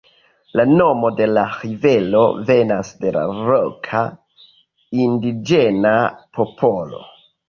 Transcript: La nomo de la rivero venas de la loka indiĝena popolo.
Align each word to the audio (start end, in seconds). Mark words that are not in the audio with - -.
La 0.59 0.63
nomo 0.69 1.09
de 1.17 1.25
la 1.37 1.41
rivero 1.57 2.21
venas 2.47 2.89
de 3.03 3.11
la 3.17 3.25
loka 3.49 4.01
indiĝena 5.05 5.93
popolo. 6.39 7.03